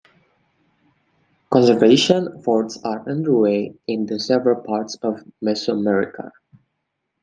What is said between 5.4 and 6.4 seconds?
Mesoamerica.